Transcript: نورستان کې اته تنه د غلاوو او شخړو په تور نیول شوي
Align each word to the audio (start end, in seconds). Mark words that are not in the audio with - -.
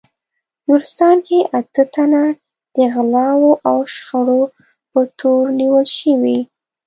نورستان 0.67 1.17
کې 1.27 1.37
اته 1.57 1.83
تنه 1.93 2.23
د 2.75 2.77
غلاوو 2.93 3.51
او 3.67 3.77
شخړو 3.93 4.41
په 4.91 4.99
تور 5.19 5.43
نیول 5.59 5.85
شوي 5.99 6.39